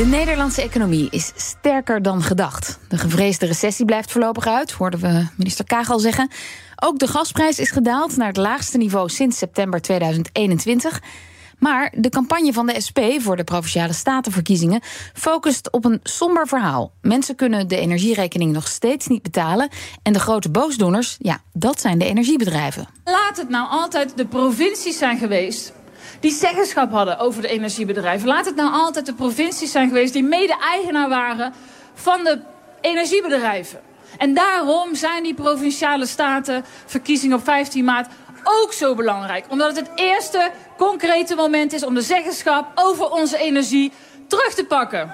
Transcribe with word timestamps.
De 0.00 0.06
Nederlandse 0.06 0.62
economie 0.62 1.08
is 1.10 1.32
sterker 1.36 2.02
dan 2.02 2.22
gedacht. 2.22 2.78
De 2.88 2.98
gevreesde 2.98 3.46
recessie 3.46 3.84
blijft 3.84 4.12
voorlopig 4.12 4.46
uit, 4.46 4.72
hoorden 4.72 5.00
we 5.00 5.26
minister 5.36 5.64
Kaag 5.64 5.90
al 5.90 5.98
zeggen. 5.98 6.30
Ook 6.76 6.98
de 6.98 7.06
gasprijs 7.06 7.58
is 7.58 7.70
gedaald 7.70 8.16
naar 8.16 8.26
het 8.26 8.36
laagste 8.36 8.78
niveau 8.78 9.08
sinds 9.08 9.38
september 9.38 9.80
2021. 9.80 11.02
Maar 11.58 11.92
de 11.96 12.08
campagne 12.08 12.52
van 12.52 12.66
de 12.66 12.80
SP 12.86 12.98
voor 13.18 13.36
de 13.36 13.44
provinciale 13.44 13.92
statenverkiezingen 13.92 14.80
focust 15.14 15.70
op 15.70 15.84
een 15.84 16.00
somber 16.02 16.46
verhaal. 16.46 16.92
Mensen 17.02 17.36
kunnen 17.36 17.68
de 17.68 17.76
energierekening 17.76 18.52
nog 18.52 18.68
steeds 18.68 19.06
niet 19.06 19.22
betalen. 19.22 19.68
En 20.02 20.12
de 20.12 20.20
grote 20.20 20.50
boosdoeners, 20.50 21.16
ja, 21.18 21.40
dat 21.52 21.80
zijn 21.80 21.98
de 21.98 22.04
energiebedrijven. 22.04 22.88
Laat 23.04 23.36
het 23.36 23.48
nou 23.48 23.68
altijd 23.70 24.16
de 24.16 24.26
provincies 24.26 24.98
zijn 24.98 25.18
geweest 25.18 25.72
die 26.20 26.32
zeggenschap 26.32 26.92
hadden 26.92 27.18
over 27.18 27.42
de 27.42 27.48
energiebedrijven. 27.48 28.28
Laat 28.28 28.46
het 28.46 28.56
nou 28.56 28.72
altijd 28.72 29.06
de 29.06 29.14
provincies 29.14 29.72
zijn 29.72 29.88
geweest 29.88 30.12
die 30.12 30.24
mede-eigenaar 30.24 31.08
waren 31.08 31.52
van 31.94 32.24
de 32.24 32.40
energiebedrijven. 32.80 33.80
En 34.18 34.34
daarom 34.34 34.94
zijn 34.94 35.22
die 35.22 35.34
provinciale 35.34 36.06
statenverkiezingen 36.06 37.36
op 37.36 37.44
15 37.44 37.84
maart 37.84 38.12
ook 38.44 38.72
zo 38.72 38.94
belangrijk. 38.94 39.44
Omdat 39.48 39.76
het 39.76 39.88
het 39.88 39.98
eerste 39.98 40.50
concrete 40.76 41.34
moment 41.34 41.72
is 41.72 41.84
om 41.84 41.94
de 41.94 42.02
zeggenschap 42.02 42.66
over 42.74 43.10
onze 43.10 43.38
energie 43.38 43.92
terug 44.26 44.54
te 44.54 44.64
pakken. 44.64 45.12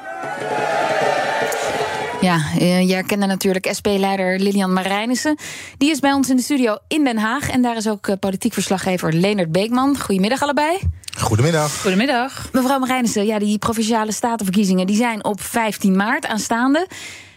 Ja, 2.27 2.41
eh, 2.58 2.88
je 2.88 2.94
herkende 2.94 3.27
natuurlijk 3.27 3.69
SP-leider 3.78 4.38
Lilian 4.38 4.72
Marijnissen. 4.72 5.36
Die 5.78 5.91
is 5.91 6.00
bij 6.00 6.12
ons 6.12 6.30
in 6.30 6.36
de 6.36 6.42
studio 6.42 6.77
in 6.88 7.05
Den 7.05 7.19
Haag. 7.19 7.50
En 7.50 7.62
daar 7.62 7.77
is 7.77 7.88
ook 7.88 8.08
eh, 8.08 8.16
politiek 8.20 8.52
verslaggever 8.52 9.12
Leonard 9.12 9.52
Beekman. 9.52 9.98
Goedemiddag 9.98 10.42
allebei. 10.42 10.78
Goedemiddag. 11.19 11.80
Goedemiddag. 11.80 12.48
Mevrouw 12.52 12.78
Marijnissen, 12.78 13.27
ja, 13.27 13.38
die 13.38 13.58
provinciale 13.58 14.12
statenverkiezingen 14.12 14.86
die 14.86 14.97
zijn 14.97 15.24
op 15.24 15.41
15 15.41 15.97
maart 15.97 16.27
aanstaande. 16.27 16.86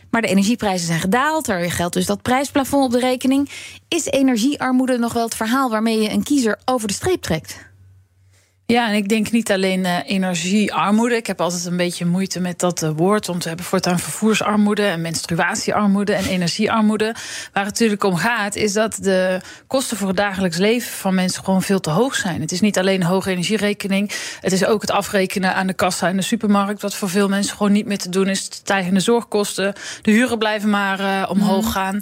Maar 0.10 0.22
de 0.22 0.28
energieprijzen 0.28 0.88
zijn 0.88 1.00
gedaald. 1.00 1.48
Er 1.48 1.72
geldt 1.72 1.94
dus 1.94 2.06
dat 2.06 2.22
prijsplafond 2.22 2.86
op 2.86 2.92
de 2.92 3.00
rekening. 3.00 3.50
Is 3.88 4.06
energiearmoede 4.06 4.98
nog 4.98 5.14
wel 5.14 5.24
het 5.24 5.36
verhaal 5.36 5.70
waarmee 5.70 6.02
je 6.02 6.10
een 6.10 6.24
kiezer 6.24 6.60
over 6.66 6.88
de 6.88 6.94
streep 6.94 7.22
trekt? 7.22 7.69
Ja, 8.72 8.88
en 8.88 8.96
ik 8.96 9.10
denk 9.10 9.32
niet 9.32 9.52
alleen 9.52 9.80
uh, 9.80 9.98
energiearmoede. 10.06 11.16
Ik 11.16 11.28
heb 11.28 11.42
altijd 11.42 11.66
een 11.66 11.78
beetje 11.78 12.06
moeite 12.06 12.40
met 12.40 12.60
dat 12.60 12.84
uh, 12.84 12.90
woord. 12.96 13.28
Want 13.28 13.42
we 13.42 13.48
hebben 13.48 13.66
voortaan 13.66 14.00
vervoersarmoede 14.00 14.86
en 14.86 15.02
menstruatiearmoede 15.02 16.14
en 16.14 16.26
energiearmoede. 16.26 17.16
Waar 17.54 17.66
het 17.66 17.74
natuurlijk 17.74 18.04
om 18.04 18.16
gaat, 18.16 18.56
is 18.56 18.74
dat 18.74 18.98
de 19.02 19.42
kosten 19.68 19.98
voor 19.98 20.08
het 20.08 20.18
dagelijks 20.18 20.58
leven 20.58 20.92
van 20.92 21.16
mensen 21.16 21.44
gewoon 21.44 21.62
veel 21.62 21.80
te 21.80 21.90
hoog 21.90 22.16
zijn. 22.16 22.42
Het 22.42 22.52
is 22.52 22.62
niet 22.62 22.78
alleen 22.78 23.02
een 23.02 23.08
hoge 23.08 23.32
energierekening. 23.32 24.12
Het 24.40 24.52
is 24.52 24.66
ook 24.66 24.82
het 24.82 24.92
afrekenen 24.92 25.56
aan 25.56 25.68
de 25.68 25.74
kassa 25.74 26.08
in 26.08 26.16
de 26.16 26.22
supermarkt. 26.22 26.82
Wat 26.82 26.96
voor 26.96 27.10
veel 27.10 27.30
mensen 27.30 27.58
gewoon 27.58 27.72
niet 27.72 27.86
meer 27.86 27.98
te 27.98 28.10
doen 28.10 28.28
is. 28.28 28.44
Stijgende 28.44 29.00
zorgkosten. 29.00 29.74
De 30.02 30.12
huren 30.12 30.38
blijven 30.38 30.70
maar 30.70 31.00
uh, 31.00 31.30
omhoog 31.30 31.66
mm. 31.66 31.72
gaan. 31.72 32.00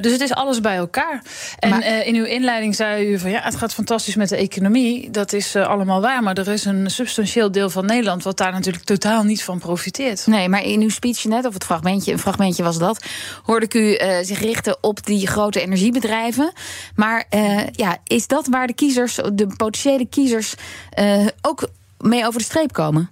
dus 0.00 0.12
het 0.12 0.20
is 0.20 0.32
alles 0.32 0.60
bij 0.60 0.76
elkaar. 0.76 1.22
En 1.58 1.70
maar... 1.70 2.06
in 2.06 2.14
uw 2.14 2.24
inleiding 2.24 2.74
zei 2.74 3.12
u 3.12 3.18
van 3.18 3.30
ja, 3.30 3.40
het 3.42 3.56
gaat 3.56 3.74
fantastisch 3.74 4.16
met 4.16 4.28
de 4.28 4.36
economie. 4.36 5.10
Dat 5.10 5.32
is 5.32 5.56
allemaal 5.56 5.94
waar. 6.00 6.22
Maar 6.22 6.36
er 6.36 6.48
is 6.48 6.64
een 6.64 6.90
substantieel 6.90 7.50
deel 7.50 7.70
van 7.70 7.86
Nederland 7.86 8.22
wat 8.22 8.36
daar 8.36 8.52
natuurlijk 8.52 8.84
totaal 8.84 9.22
niet 9.22 9.44
van 9.44 9.58
profiteert. 9.58 10.26
Nee, 10.26 10.48
maar 10.48 10.62
in 10.62 10.80
uw 10.80 10.88
speech 10.88 11.24
net, 11.24 11.46
of 11.46 11.54
het 11.54 11.64
fragmentje, 11.64 12.12
een 12.12 12.18
fragmentje 12.18 12.62
was 12.62 12.78
dat, 12.78 13.04
hoorde 13.42 13.66
ik 13.66 13.74
u 13.74 13.80
uh, 13.80 14.16
zich 14.22 14.40
richten 14.40 14.76
op 14.80 15.06
die 15.06 15.26
grote 15.26 15.60
energiebedrijven. 15.60 16.52
Maar 16.94 17.24
uh, 17.34 17.66
ja, 17.72 17.98
is 18.04 18.26
dat 18.26 18.46
waar 18.46 18.66
de 18.66 18.74
kiezers, 18.74 19.14
de 19.32 19.46
potentiële 19.56 20.06
kiezers, 20.06 20.54
uh, 20.98 21.26
ook 21.42 21.68
mee 21.98 22.26
over 22.26 22.38
de 22.38 22.44
streep 22.44 22.72
komen? 22.72 23.10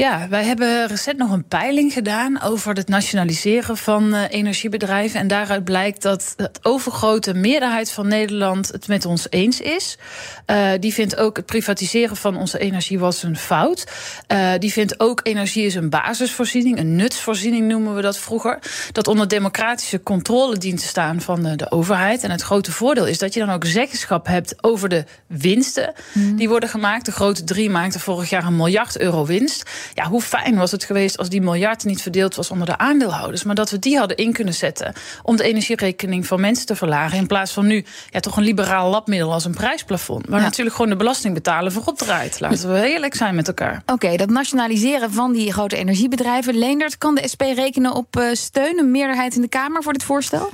Ja, 0.00 0.28
wij 0.28 0.44
hebben 0.44 0.86
recent 0.86 1.18
nog 1.18 1.30
een 1.30 1.44
peiling 1.44 1.92
gedaan 1.92 2.42
over 2.42 2.74
het 2.74 2.88
nationaliseren 2.88 3.76
van 3.76 4.14
uh, 4.14 4.22
energiebedrijven. 4.30 5.20
En 5.20 5.28
daaruit 5.28 5.64
blijkt 5.64 6.02
dat 6.02 6.32
de 6.36 6.50
overgrote 6.62 7.34
meerderheid 7.34 7.90
van 7.90 8.08
Nederland 8.08 8.68
het 8.68 8.88
met 8.88 9.04
ons 9.04 9.26
eens 9.30 9.60
is. 9.60 9.98
Uh, 10.46 10.70
die 10.80 10.92
vindt 10.92 11.16
ook 11.16 11.36
het 11.36 11.46
privatiseren 11.46 12.16
van 12.16 12.36
onze 12.36 12.58
energie 12.58 12.98
was 12.98 13.22
een 13.22 13.36
fout. 13.36 13.86
Uh, 14.32 14.52
die 14.58 14.72
vindt 14.72 15.00
ook 15.00 15.20
energie 15.22 15.64
is 15.64 15.74
een 15.74 15.90
basisvoorziening, 15.90 16.78
een 16.78 16.96
nutsvoorziening 16.96 17.68
noemen 17.68 17.94
we 17.94 18.02
dat 18.02 18.18
vroeger. 18.18 18.58
Dat 18.92 19.08
onder 19.08 19.28
democratische 19.28 20.02
controle 20.02 20.56
dient 20.56 20.80
te 20.80 20.86
staan 20.86 21.20
van 21.20 21.42
de, 21.42 21.56
de 21.56 21.70
overheid. 21.70 22.22
En 22.22 22.30
het 22.30 22.42
grote 22.42 22.72
voordeel 22.72 23.06
is 23.06 23.18
dat 23.18 23.34
je 23.34 23.40
dan 23.40 23.50
ook 23.50 23.64
zeggenschap 23.64 24.26
hebt 24.26 24.54
over 24.60 24.88
de 24.88 25.04
winsten 25.26 25.92
mm. 26.12 26.36
die 26.36 26.48
worden 26.48 26.68
gemaakt. 26.68 27.04
De 27.04 27.12
grote 27.12 27.44
drie 27.44 27.70
maakten 27.70 28.00
vorig 28.00 28.30
jaar 28.30 28.44
een 28.44 28.56
miljard 28.56 28.98
euro 28.98 29.26
winst. 29.26 29.88
Ja, 29.94 30.04
hoe 30.08 30.22
fijn 30.22 30.56
was 30.56 30.70
het 30.70 30.84
geweest 30.84 31.18
als 31.18 31.28
die 31.28 31.40
miljard 31.40 31.84
niet 31.84 32.02
verdeeld 32.02 32.34
was 32.34 32.50
onder 32.50 32.66
de 32.66 32.78
aandeelhouders, 32.78 33.42
maar 33.42 33.54
dat 33.54 33.70
we 33.70 33.78
die 33.78 33.98
hadden 33.98 34.16
in 34.16 34.32
kunnen 34.32 34.54
zetten 34.54 34.92
om 35.22 35.36
de 35.36 35.42
energierekening 35.42 36.26
van 36.26 36.40
mensen 36.40 36.66
te 36.66 36.76
verlagen. 36.76 37.18
In 37.18 37.26
plaats 37.26 37.52
van 37.52 37.66
nu 37.66 37.84
ja, 38.10 38.20
toch 38.20 38.36
een 38.36 38.42
liberaal 38.42 38.90
labmiddel 38.90 39.32
als 39.32 39.44
een 39.44 39.54
prijsplafond. 39.54 40.26
Waar 40.28 40.38
ja. 40.38 40.44
natuurlijk 40.44 40.76
gewoon 40.76 40.90
de 40.90 40.96
belasting 40.96 41.34
betalen 41.34 41.72
voorop 41.72 41.98
draait. 41.98 42.40
Laten 42.40 42.72
we 42.72 42.88
eerlijk 42.88 43.14
zijn 43.14 43.34
met 43.34 43.48
elkaar. 43.48 43.82
Oké, 43.82 43.92
okay, 43.92 44.16
dat 44.16 44.30
nationaliseren 44.30 45.12
van 45.12 45.32
die 45.32 45.52
grote 45.52 45.76
energiebedrijven. 45.76 46.58
Leendert, 46.58 46.98
kan 46.98 47.14
de 47.14 47.28
SP 47.32 47.42
rekenen 47.42 47.94
op 47.94 48.16
uh, 48.16 48.24
steun, 48.32 48.78
een 48.78 48.90
meerderheid 48.90 49.34
in 49.34 49.40
de 49.40 49.48
Kamer 49.48 49.82
voor 49.82 49.92
dit 49.92 50.04
voorstel? 50.04 50.50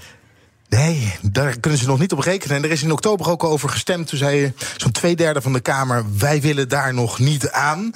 Nee, 0.69 1.15
daar 1.22 1.59
kunnen 1.59 1.78
ze 1.78 1.87
nog 1.87 1.99
niet 1.99 2.12
op 2.12 2.19
rekenen. 2.19 2.56
En 2.56 2.65
er 2.65 2.71
is 2.71 2.82
in 2.82 2.93
oktober 2.93 3.31
ook 3.31 3.44
over 3.44 3.69
gestemd. 3.69 4.09
Toen 4.09 4.19
zei 4.19 4.53
zo'n 4.77 4.91
twee 4.91 5.16
derde 5.16 5.41
van 5.41 5.53
de 5.53 5.60
Kamer: 5.60 6.04
wij 6.19 6.41
willen 6.41 6.69
daar 6.69 6.94
nog 6.94 7.19
niet 7.19 7.50
aan. 7.50 7.91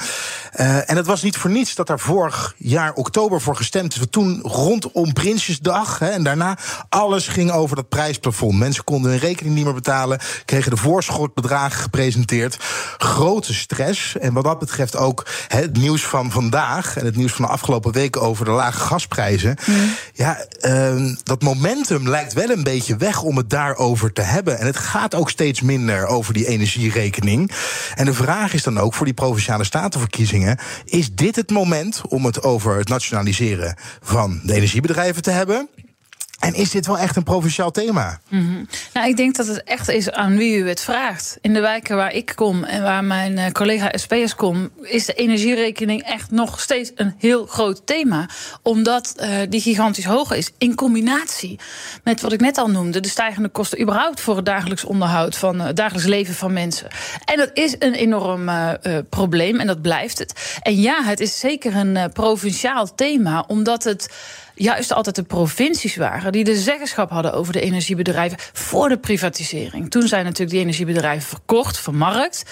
Uh, 0.60 0.90
en 0.90 0.96
het 0.96 1.06
was 1.06 1.22
niet 1.22 1.36
voor 1.36 1.50
niets 1.50 1.74
dat 1.74 1.86
daar 1.86 1.98
vorig 1.98 2.54
jaar 2.56 2.92
oktober 2.92 3.40
voor 3.40 3.56
gestemd 3.56 3.94
is. 3.94 4.02
Toen 4.10 4.40
rondom 4.42 5.12
Prinsjesdag 5.12 5.98
hè, 5.98 6.08
en 6.08 6.22
daarna 6.22 6.58
alles 6.88 7.28
ging 7.28 7.50
over 7.50 7.76
dat 7.76 7.88
prijsplafond. 7.88 8.58
Mensen 8.58 8.84
konden 8.84 9.10
hun 9.10 9.20
rekening 9.20 9.54
niet 9.54 9.64
meer 9.64 9.74
betalen, 9.74 10.18
kregen 10.44 10.70
de 10.70 10.76
voorschotbedragen 10.76 11.80
gepresenteerd. 11.80 12.56
Grote 12.98 13.54
stress. 13.54 14.16
En 14.18 14.32
wat 14.32 14.44
dat 14.44 14.58
betreft 14.58 14.96
ook 14.96 15.26
hè, 15.48 15.60
het 15.60 15.76
nieuws 15.76 16.02
van 16.02 16.30
vandaag 16.30 16.96
en 16.96 17.04
het 17.04 17.16
nieuws 17.16 17.32
van 17.32 17.44
de 17.44 17.50
afgelopen 17.50 17.92
weken 17.92 18.20
over 18.20 18.44
de 18.44 18.50
lage 18.50 18.80
gasprijzen. 18.80 19.56
Mm. 19.66 19.94
Ja, 20.12 20.44
uh, 20.60 21.14
dat 21.22 21.42
momentum 21.42 22.08
lijkt 22.08 22.32
wel 22.32 22.50
een 22.50 22.60
een 22.60 22.69
beetje 22.72 22.96
weg 22.96 23.22
om 23.22 23.36
het 23.36 23.50
daarover 23.50 24.12
te 24.12 24.22
hebben. 24.22 24.58
En 24.58 24.66
het 24.66 24.76
gaat 24.76 25.14
ook 25.14 25.30
steeds 25.30 25.60
minder 25.60 26.06
over 26.06 26.34
die 26.34 26.46
energierekening. 26.46 27.50
En 27.94 28.04
de 28.04 28.14
vraag 28.14 28.54
is 28.54 28.62
dan 28.62 28.78
ook 28.78 28.94
voor 28.94 29.06
die 29.06 29.14
provinciale 29.14 29.64
statenverkiezingen: 29.64 30.58
is 30.84 31.14
dit 31.14 31.36
het 31.36 31.50
moment 31.50 32.00
om 32.08 32.24
het 32.24 32.42
over 32.42 32.76
het 32.76 32.88
nationaliseren 32.88 33.76
van 34.00 34.40
de 34.42 34.54
energiebedrijven 34.54 35.22
te 35.22 35.30
hebben? 35.30 35.68
En 36.40 36.54
is 36.54 36.70
dit 36.70 36.86
wel 36.86 36.98
echt 36.98 37.16
een 37.16 37.22
provinciaal 37.22 37.70
thema? 37.70 38.20
-hmm. 38.28 38.68
Nou, 38.92 39.08
ik 39.08 39.16
denk 39.16 39.36
dat 39.36 39.46
het 39.46 39.64
echt 39.64 39.88
is 39.88 40.10
aan 40.10 40.36
wie 40.36 40.56
u 40.56 40.68
het 40.68 40.80
vraagt. 40.80 41.38
In 41.40 41.54
de 41.54 41.60
wijken 41.60 41.96
waar 41.96 42.12
ik 42.12 42.32
kom 42.34 42.64
en 42.64 42.82
waar 42.82 43.04
mijn 43.04 43.32
uh, 43.32 43.50
collega 43.50 43.90
SP'ers 43.92 44.34
kom, 44.34 44.70
is 44.82 45.06
de 45.06 45.12
energierekening 45.12 46.02
echt 46.02 46.30
nog 46.30 46.60
steeds 46.60 46.90
een 46.94 47.14
heel 47.18 47.46
groot 47.46 47.86
thema. 47.86 48.28
Omdat 48.62 49.14
uh, 49.16 49.28
die 49.48 49.60
gigantisch 49.60 50.04
hoog 50.04 50.32
is. 50.32 50.50
In 50.58 50.74
combinatie 50.74 51.58
met 52.04 52.20
wat 52.20 52.32
ik 52.32 52.40
net 52.40 52.58
al 52.58 52.70
noemde, 52.70 53.00
de 53.00 53.08
stijgende 53.08 53.48
kosten 53.48 53.80
überhaupt 53.80 54.20
voor 54.20 54.36
het 54.36 54.44
dagelijks 54.44 54.84
onderhoud 54.84 55.36
van 55.36 55.60
het 55.60 55.68
uh, 55.68 55.74
dagelijks 55.74 56.08
leven 56.08 56.34
van 56.34 56.52
mensen. 56.52 56.88
En 57.24 57.36
dat 57.36 57.50
is 57.54 57.74
een 57.78 57.94
enorm 57.94 58.50
probleem 59.08 59.60
en 59.60 59.66
dat 59.66 59.82
blijft 59.82 60.18
het. 60.18 60.58
En 60.62 60.80
ja, 60.80 61.02
het 61.02 61.20
is 61.20 61.38
zeker 61.38 61.76
een 61.76 62.12
provinciaal 62.12 62.94
thema, 62.94 63.44
omdat 63.46 63.84
het 63.84 64.08
juist 64.62 64.92
altijd 64.92 65.16
de 65.16 65.22
provincies 65.22 65.96
waren 65.96 66.32
die 66.32 66.44
de 66.44 66.56
zeggenschap 66.56 67.10
hadden 67.10 67.32
over 67.32 67.52
de 67.52 67.60
energiebedrijven 67.60 68.38
voor 68.52 68.88
de 68.88 68.98
privatisering. 68.98 69.90
Toen 69.90 70.08
zijn 70.08 70.24
natuurlijk 70.24 70.50
die 70.50 70.60
energiebedrijven 70.60 71.28
verkocht, 71.28 71.78
vermarkt. 71.78 72.44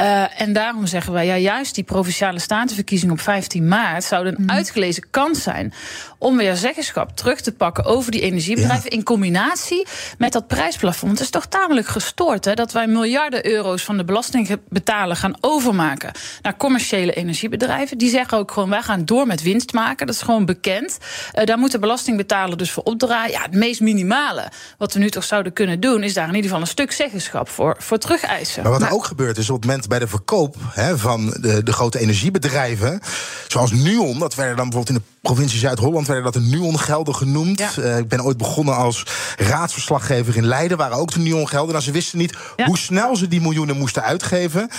Uh, 0.00 0.40
en 0.40 0.52
daarom 0.52 0.86
zeggen 0.86 1.12
wij, 1.12 1.26
ja, 1.26 1.36
juist 1.36 1.74
die 1.74 1.84
provinciale 1.84 2.38
statenverkiezing 2.38 3.12
op 3.12 3.20
15 3.20 3.68
maart 3.68 4.04
zou 4.04 4.26
een 4.26 4.36
mm. 4.38 4.50
uitgelezen 4.50 5.04
kans 5.10 5.42
zijn 5.42 5.72
om 6.18 6.36
weer 6.36 6.56
zeggenschap 6.56 7.16
terug 7.16 7.40
te 7.40 7.52
pakken 7.52 7.84
over 7.84 8.10
die 8.10 8.20
energiebedrijven. 8.20 8.90
Ja. 8.90 8.96
In 8.96 9.02
combinatie 9.02 9.86
met 10.18 10.32
dat 10.32 10.46
prijsplafond. 10.46 11.12
Het 11.12 11.20
is 11.20 11.30
toch 11.30 11.46
tamelijk 11.46 11.86
gestoord 11.86 12.44
hè, 12.44 12.54
dat 12.54 12.72
wij 12.72 12.86
miljarden 12.86 13.46
euro's 13.46 13.84
van 13.84 13.96
de 13.96 14.04
belastingbetaler 14.04 15.16
gaan 15.16 15.36
overmaken 15.40 16.12
naar 16.42 16.56
commerciële 16.56 17.12
energiebedrijven. 17.12 17.98
Die 17.98 18.10
zeggen 18.10 18.38
ook 18.38 18.50
gewoon: 18.50 18.70
wij 18.70 18.82
gaan 18.82 19.04
door 19.04 19.26
met 19.26 19.42
winst 19.42 19.72
maken. 19.72 20.06
Dat 20.06 20.14
is 20.14 20.22
gewoon 20.22 20.44
bekend. 20.44 20.98
Uh, 21.34 21.44
daar 21.48 21.58
moet 21.58 21.72
de 21.72 21.78
belastingbetaler 21.78 22.56
dus 22.56 22.70
voor 22.70 22.82
opdraaien. 22.82 23.30
Ja, 23.30 23.42
het 23.42 23.54
meest 23.54 23.80
minimale 23.80 24.50
wat 24.78 24.92
we 24.92 24.98
nu 24.98 25.10
toch 25.10 25.24
zouden 25.24 25.52
kunnen 25.52 25.80
doen, 25.80 26.02
is 26.02 26.14
daar 26.14 26.28
in 26.28 26.34
ieder 26.34 26.44
geval 26.50 26.60
een 26.60 26.70
stuk 26.70 26.92
zeggenschap 26.92 27.48
voor, 27.48 27.76
voor 27.78 27.98
terugeisen. 27.98 28.62
Maar 28.62 28.72
wat 28.72 28.82
er 28.82 28.90
ook 28.90 29.04
gebeurt 29.04 29.38
is 29.38 29.50
op 29.50 29.56
het 29.56 29.64
moment 29.64 29.88
bij 29.88 29.98
de 29.98 30.08
verkoop 30.08 30.56
hè, 30.70 30.98
van 30.98 31.26
de, 31.40 31.62
de 31.62 31.72
grote 31.72 31.98
energiebedrijven, 31.98 33.00
zoals 33.48 33.72
Nuon, 33.72 34.18
dat 34.18 34.34
werden 34.34 34.56
dan 34.56 34.68
bijvoorbeeld 34.68 34.98
in 34.98 35.04
de 35.04 35.18
provincie 35.22 35.58
Zuid-Holland 35.58 36.06
werden 36.06 36.24
dat 36.24 36.32
de 36.32 36.40
Nuon-gelden 36.40 37.14
genoemd. 37.14 37.58
Ja. 37.58 37.70
Uh, 37.78 37.98
ik 37.98 38.08
ben 38.08 38.24
ooit 38.24 38.36
begonnen 38.36 38.76
als 38.76 39.02
raadsverslaggever 39.36 40.36
in 40.36 40.46
Leiden, 40.46 40.76
waren 40.76 40.96
ook 40.96 41.12
de 41.12 41.20
Nuon-gelden. 41.20 41.72
Nou, 41.72 41.84
ze 41.84 41.92
wisten 41.92 42.18
niet 42.18 42.36
Ja. 42.56 42.66
hoe 42.66 42.78
snel 42.78 43.16
ze 43.16 43.28
die 43.28 43.40
miljoenen 43.40 43.76
moesten 43.76 44.02
uitgeven. 44.02 44.70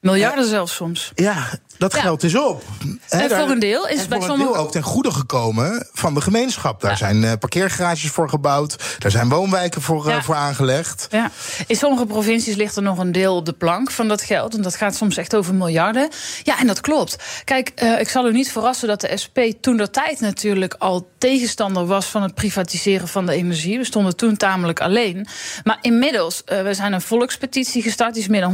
Miljarden 0.00 0.48
zelfs 0.48 0.74
soms. 0.74 1.12
Ja, 1.14 1.48
dat 1.78 1.94
Ja. 1.94 2.00
geld 2.00 2.22
is 2.22 2.36
op. 2.36 2.62
Hè, 3.08 3.20
En 3.22 3.28
daar- 3.28 3.40
voor 3.40 3.50
een 3.50 3.58
deel 3.58 3.88
is 3.88 3.96
bij 3.96 4.04
voor 4.06 4.16
een 4.16 4.22
sommige- 4.22 4.52
deel 4.52 4.60
ook 4.62 4.70
ten 4.72 4.82
goede 4.82 5.10
gekomen 5.10 5.88
van 5.92 6.14
de 6.14 6.20
gemeenschap. 6.20 6.80
Daar 6.80 6.96
zijn 6.96 7.24
eh, 7.24 7.32
parkeergarages 7.38 8.10
voor 8.10 8.28
gebouwd. 8.28 8.76
Daar 8.98 9.10
zijn 9.10 9.28
woonwijken 9.28 9.82
voor, 9.82 10.08
eh, 10.08 10.22
voor 10.22 10.34
aangelegd. 10.34 11.06
Ja. 11.10 11.30
In 11.66 11.76
sommige 11.76 12.06
provincies 12.06 12.54
ligt 12.56 12.76
er 12.76 12.82
nog 12.82 12.98
een 12.98 13.12
deel 13.12 13.36
op 13.36 13.46
de 13.46 13.52
plank 13.52 13.90
van 13.90 14.08
dat 14.08 14.22
geld. 14.22 14.54
En 14.54 14.62
dat 14.62 14.76
gaat 14.76 14.94
soms 14.94 15.16
echt 15.16 15.34
over 15.36 15.54
miljarden. 15.54 16.08
Ja, 16.42 16.58
en 16.58 16.66
dat 16.66 16.80
klopt. 16.80 17.16
Kijk, 17.44 17.72
eh, 17.74 18.00
ik 18.00 18.08
zal 18.08 18.28
u 18.28 18.32
niet 18.32 18.52
verrassen 18.52 18.88
dat 18.88 19.00
de 19.00 19.16
SP 19.22 19.38
toen 19.60 19.76
der 19.76 19.90
tijd 19.90 20.20
natuurlijk 20.20 20.74
al 20.78 21.08
tegenstander 21.18 21.86
was 21.86 22.06
van 22.06 22.22
het 22.22 22.34
privatiseren 22.34 23.08
van 23.08 23.26
de 23.26 23.32
energie. 23.32 23.78
We 23.78 23.84
stonden 23.84 24.16
toen 24.16 24.36
tamelijk 24.36 24.80
alleen. 24.80 25.26
Maar 25.64 25.78
inmiddels, 25.80 26.42
we 26.44 26.74
zijn 26.74 26.92
een 26.92 27.00
volkspetitie 27.00 27.82
gestart. 27.82 28.14
Die 28.14 28.22
is 28.22 28.28
meer 28.28 28.40
dan 28.40 28.52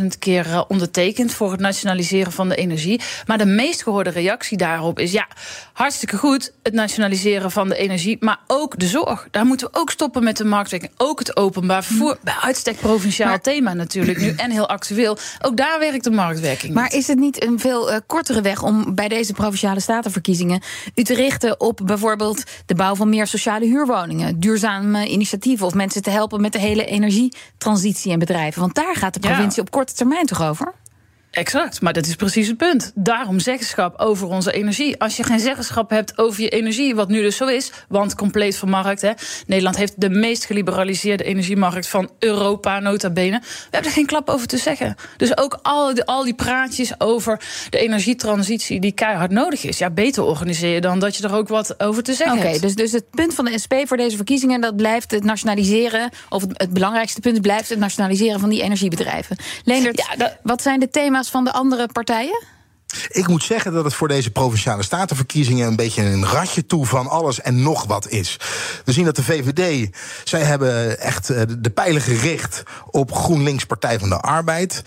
120.000 0.00 0.18
keer 0.18 0.64
ondertekend 0.68 1.32
voor 1.34 1.50
het 1.50 1.60
nationaliseren 1.60 2.32
van 2.38 2.48
de 2.48 2.54
energie. 2.56 3.00
Maar 3.26 3.38
de 3.38 3.46
meest 3.46 3.82
gehoorde 3.82 4.10
reactie 4.10 4.56
daarop 4.56 4.98
is: 4.98 5.12
ja, 5.12 5.26
hartstikke 5.72 6.16
goed, 6.16 6.52
het 6.62 6.72
nationaliseren 6.74 7.50
van 7.50 7.68
de 7.68 7.76
energie. 7.76 8.16
Maar 8.20 8.38
ook 8.46 8.78
de 8.78 8.86
zorg. 8.86 9.28
Daar 9.30 9.44
moeten 9.46 9.66
we 9.70 9.78
ook 9.78 9.90
stoppen 9.90 10.24
met 10.24 10.36
de 10.36 10.44
marktwerking. 10.44 10.92
Ook 10.96 11.18
het 11.18 11.36
openbaar 11.36 11.84
vervoer. 11.84 12.18
Bij 12.22 12.34
uitstek 12.40 12.76
provinciaal 12.76 13.28
Maar- 13.28 13.40
thema 13.40 13.72
natuurlijk 13.72 14.20
nu 14.20 14.34
en 14.36 14.50
heel 14.50 14.68
actueel. 14.68 15.18
Ook 15.42 15.56
daar 15.56 15.78
werkt 15.78 16.04
de 16.04 16.10
marktwerking. 16.10 16.74
Maar 16.74 16.82
niet. 16.82 16.92
is 16.92 17.06
het 17.06 17.18
niet 17.18 17.44
een 17.44 17.58
veel 17.60 17.90
eh, 17.90 17.98
kortere 18.06 18.40
weg 18.40 18.62
om 18.62 18.94
bij 18.94 19.08
deze 19.08 19.32
provinciale 19.32 19.80
statenverkiezingen 19.80 20.62
u 20.94 21.02
te 21.02 21.14
richten 21.14 21.60
op 21.60 21.80
bijvoorbeeld 21.84 22.42
de 22.66 22.74
bouw 22.74 22.94
van 22.94 23.08
meer 23.08 23.26
sociale 23.26 23.64
huurwoningen, 23.66 24.40
duurzame 24.40 25.06
initiatieven 25.08 25.66
of 25.66 25.74
mensen 25.74 26.02
te 26.02 26.10
helpen 26.10 26.40
met 26.40 26.52
de 26.52 26.58
hele 26.58 26.84
energietransitie 26.84 28.12
en 28.12 28.18
bedrijven? 28.18 28.60
Want 28.60 28.74
daar 28.74 28.96
gaat 28.96 29.14
de 29.14 29.20
Ja. 29.22 29.28
provincie 29.28 29.62
op 29.62 29.70
korte 29.70 29.92
termijn 29.94 30.26
toch 30.26 30.42
over? 30.42 30.72
Exact, 31.30 31.80
maar 31.80 31.92
dat 31.92 32.06
is 32.06 32.14
precies 32.14 32.46
het 32.46 32.56
punt. 32.56 32.92
Daarom 32.94 33.40
zeggenschap 33.40 34.00
over 34.00 34.28
onze 34.28 34.52
energie. 34.52 35.00
Als 35.00 35.16
je 35.16 35.22
geen 35.22 35.40
zeggenschap 35.40 35.90
hebt 35.90 36.18
over 36.18 36.42
je 36.42 36.48
energie, 36.48 36.94
wat 36.94 37.08
nu 37.08 37.22
dus 37.22 37.36
zo 37.36 37.46
is, 37.46 37.70
want 37.88 38.14
compleet 38.14 38.56
vermarkt. 38.56 39.00
Hè. 39.02 39.10
Nederland 39.46 39.76
heeft 39.76 39.92
de 40.00 40.08
meest 40.10 40.44
geliberaliseerde 40.44 41.24
energiemarkt 41.24 41.88
van 41.88 42.10
Europa, 42.18 42.80
nota 42.80 43.10
bene. 43.10 43.38
We 43.40 43.46
hebben 43.70 43.90
er 43.90 43.96
geen 43.96 44.06
klap 44.06 44.28
over 44.28 44.46
te 44.46 44.56
zeggen. 44.56 44.94
Dus 45.16 45.36
ook 45.38 45.58
al 45.62 45.94
die, 45.94 46.04
al 46.04 46.24
die 46.24 46.34
praatjes 46.34 47.00
over 47.00 47.40
de 47.70 47.78
energietransitie 47.78 48.80
die 48.80 48.92
keihard 48.92 49.30
nodig 49.30 49.64
is. 49.64 49.78
Ja, 49.78 49.90
beter 49.90 50.22
organiseer 50.22 50.74
je 50.74 50.80
dan 50.80 50.98
dat 50.98 51.16
je 51.16 51.22
er 51.24 51.34
ook 51.34 51.48
wat 51.48 51.80
over 51.82 52.02
te 52.02 52.14
zeggen 52.14 52.38
Oké, 52.38 52.46
hebt. 52.46 52.62
dus, 52.62 52.74
dus 52.74 52.92
het 52.92 53.10
punt 53.10 53.34
van 53.34 53.44
de 53.44 53.58
SP 53.64 53.74
voor 53.84 53.96
deze 53.96 54.16
verkiezingen... 54.16 54.60
dat 54.60 54.76
blijft 54.76 55.10
het 55.10 55.24
nationaliseren, 55.24 56.10
of 56.28 56.42
het, 56.42 56.50
het 56.54 56.72
belangrijkste 56.72 57.20
punt 57.20 57.40
blijft 57.40 57.68
het 57.68 57.78
nationaliseren 57.78 58.40
van 58.40 58.48
die 58.48 58.62
energiebedrijven. 58.62 59.36
Leendert, 59.64 59.96
Ja, 60.10 60.16
dat- 60.16 60.36
wat 60.42 60.62
zijn 60.62 60.80
de 60.80 60.90
thema's 60.90 61.27
van 61.30 61.44
de 61.44 61.52
andere 61.52 61.86
partijen? 61.86 62.56
Ik 63.08 63.28
moet 63.28 63.42
zeggen 63.42 63.72
dat 63.72 63.84
het 63.84 63.94
voor 63.94 64.08
deze 64.08 64.30
provinciale 64.30 64.82
statenverkiezingen 64.82 65.66
een 65.66 65.76
beetje 65.76 66.02
een 66.02 66.26
ratje 66.26 66.66
toe 66.66 66.86
van 66.86 67.06
alles 67.06 67.40
en 67.40 67.62
nog 67.62 67.84
wat 67.84 68.08
is. 68.08 68.36
We 68.84 68.92
zien 68.92 69.04
dat 69.04 69.16
de 69.16 69.22
VVD, 69.22 69.90
zij 70.24 70.42
hebben 70.42 71.00
echt 71.00 71.30
eh, 71.30 71.42
de 71.58 71.70
pijlen 71.70 72.00
gericht 72.00 72.62
op 72.90 73.12
GroenLinks 73.12 73.64
Partij 73.64 73.98
van 73.98 74.08
de 74.08 74.20
Arbeid. 74.20 74.82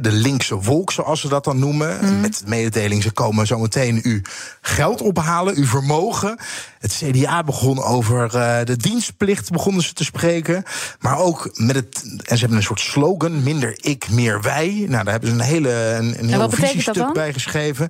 De 0.00 0.12
linkse 0.12 0.54
wolk, 0.54 0.92
zoals 0.92 1.20
ze 1.20 1.28
dat 1.28 1.44
dan 1.44 1.58
noemen. 1.58 2.20
Met 2.20 2.38
de 2.38 2.48
mededeling, 2.48 3.02
ze 3.02 3.10
komen 3.10 3.46
zometeen 3.46 4.00
u 4.02 4.22
geld 4.60 5.00
ophalen, 5.00 5.56
uw 5.56 5.66
vermogen. 5.66 6.38
Het 6.78 7.02
CDA 7.04 7.42
begon 7.44 7.82
over 7.82 8.34
eh, 8.34 8.64
de 8.64 8.76
dienstplicht, 8.76 9.50
begonnen 9.50 9.82
ze 9.82 9.92
te 9.92 10.04
spreken. 10.04 10.62
Maar 11.00 11.18
ook 11.18 11.50
met 11.54 11.76
het, 11.76 12.02
en 12.04 12.34
ze 12.34 12.38
hebben 12.38 12.56
een 12.56 12.62
soort 12.62 12.80
slogan, 12.80 13.42
minder 13.42 13.78
ik, 13.80 14.08
meer 14.10 14.40
wij. 14.42 14.84
Nou, 14.88 15.04
daar 15.04 15.12
hebben 15.12 15.28
ze 15.30 15.34
een 15.34 15.40
hele 15.40 15.70
een, 15.70 16.18
een 16.18 16.28
heel 16.28 16.50
visiestuk 16.50 17.12
bij 17.12 17.32
geschreven. 17.32 17.88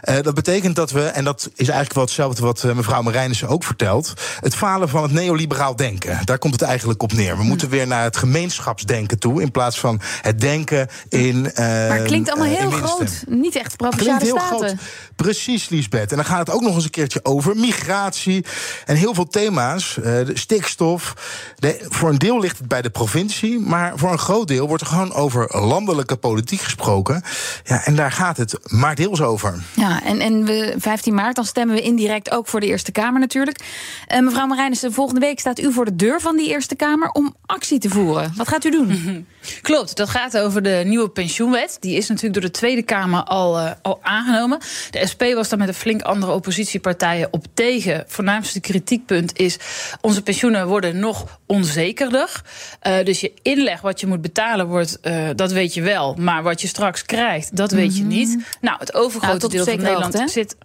Eh, 0.00 0.16
dat 0.22 0.34
betekent 0.34 0.76
dat 0.76 0.90
we, 0.90 1.04
en 1.04 1.24
dat 1.24 1.42
is 1.54 1.66
eigenlijk 1.68 1.94
wel 1.94 2.04
hetzelfde 2.04 2.42
wat 2.42 2.64
eh, 2.64 2.72
mevrouw 2.74 3.02
Marijnissen 3.02 3.48
ook 3.48 3.64
vertelt, 3.64 4.12
het 4.40 4.54
falen 4.54 4.88
van 4.88 5.02
het 5.02 5.12
neoliberaal 5.12 5.76
denken. 5.76 6.18
Daar 6.24 6.38
komt 6.38 6.52
het 6.52 6.62
eigenlijk 6.62 7.02
op 7.02 7.12
neer. 7.12 7.36
We 7.36 7.42
Hm. 7.42 7.48
moeten 7.48 7.68
weer 7.68 7.86
naar 7.86 8.02
het 8.04 8.16
gemeenschapsdenken 8.16 9.18
toe, 9.18 9.42
in 9.42 9.50
plaats 9.50 9.78
van 9.78 10.00
het 10.22 10.40
denken 10.40 10.88
in. 11.08 11.52
eh, 11.52 11.64
Maar 11.66 11.96
het 11.98 12.06
klinkt 12.06 12.30
allemaal 12.30 12.56
heel 12.56 12.70
groot. 12.70 13.10
Niet 13.28 13.56
echt 13.56 13.76
provinciale 13.76 14.18
Klinkt 14.18 14.38
heel 14.38 14.46
staten. 14.46 14.66
groot. 14.78 14.88
Precies, 15.16 15.68
Liesbeth. 15.68 16.10
En 16.10 16.16
dan 16.16 16.24
gaat 16.26 16.38
het 16.46 16.50
ook 16.50 16.62
nog 16.62 16.74
eens 16.74 16.84
een 16.84 16.90
keertje 16.90 17.20
over 17.22 17.56
migratie 17.56 18.16
en 18.26 18.96
heel 18.96 19.14
veel 19.14 19.26
thema's. 19.28 19.96
eh, 19.96 20.02
de 20.02 20.30
stikstof. 20.34 21.14
De, 21.56 21.86
voor 21.88 22.08
een 22.08 22.18
deel 22.18 22.40
ligt 22.40 22.58
het 22.58 22.68
bij 22.68 22.82
de 22.82 22.90
provincie, 22.90 23.58
maar 23.60 23.92
voor 23.96 24.12
een 24.12 24.18
groot 24.18 24.48
deel 24.48 24.66
wordt 24.66 24.82
er 24.82 24.88
gewoon 24.88 25.12
over 25.12 25.58
landelijke 25.60 26.16
politiek 26.16 26.60
gesproken. 26.60 27.22
Ja, 27.64 27.84
en 27.84 27.96
daar 27.96 28.12
gaat 28.12 28.36
het 28.36 28.58
maar 28.70 28.94
deels 28.94 29.20
over. 29.20 29.62
Ja, 29.74 30.02
en, 30.04 30.20
en 30.20 30.44
we, 30.44 30.74
15 30.78 31.14
maart, 31.14 31.36
dan 31.36 31.44
stemmen 31.44 31.74
we 31.76 31.82
indirect 31.82 32.30
ook 32.30 32.46
voor 32.48 32.60
de 32.60 32.66
Eerste 32.66 32.92
Kamer 32.92 33.20
natuurlijk. 33.20 33.60
Eh, 34.06 34.20
mevrouw 34.20 34.46
Marijnissen, 34.46 34.92
volgende 34.92 35.20
week 35.20 35.40
staat 35.40 35.60
u 35.60 35.72
voor 35.72 35.84
de 35.84 35.96
deur 35.96 36.20
van 36.20 36.36
die 36.36 36.48
Eerste 36.48 36.74
Kamer 36.74 37.10
om 37.10 37.34
actie 37.46 37.78
te 37.78 37.88
voeren. 37.88 38.32
Wat 38.36 38.48
gaat 38.48 38.64
u 38.64 38.70
doen? 38.70 39.26
Klopt, 39.62 39.96
dat 39.96 40.08
gaat 40.08 40.38
over 40.38 40.62
de 40.62 40.82
nieuwe 40.84 41.08
pensioenwet. 41.08 41.76
Die 41.80 41.96
is 41.96 42.08
natuurlijk 42.08 42.34
door 42.40 42.50
de 42.50 42.58
Tweede 42.58 42.82
Kamer 42.82 43.22
al, 43.22 43.58
eh, 43.58 43.70
al 43.82 43.98
aangenomen. 44.02 44.58
De 44.90 45.06
SP 45.10 45.22
was 45.34 45.48
daar 45.48 45.58
met 45.58 45.68
een 45.68 45.74
flink 45.74 46.02
andere 46.02 46.32
oppositiepartijen 46.32 47.28
op 47.30 47.44
tegen. 47.54 48.04
Voornaamste 48.08 48.60
kritiekpunt 48.60 49.38
is: 49.38 49.56
onze 50.00 50.22
pensioenen 50.22 50.66
worden 50.66 50.98
nog 50.98 51.40
onzekerder. 51.46 52.42
Eh, 52.80 53.04
dus 53.04 53.20
je 53.20 53.32
inleg 53.42 53.80
wat 53.80 54.00
je 54.00 54.06
moet 54.06 54.20
betalen 54.20 54.66
wordt, 54.66 55.00
eh, 55.00 55.28
dat 55.34 55.52
weet 55.52 55.74
je 55.74 55.82
wel. 55.82 56.14
Maar 56.14 56.42
wat 56.42 56.60
je 56.60 56.66
straks 56.66 57.04
krijgt, 57.04 57.56
dat 57.56 57.70
weet 57.70 57.96
je 57.96 58.04
niet. 58.04 58.38
Nou, 58.60 58.78
het 58.78 58.94
overgrote 58.94 59.46
Nou, 59.46 59.52
deel 59.52 59.64
van 59.64 59.76
Nederland 59.76 60.14
hoogte, 60.14 60.32
zit. 60.32 60.56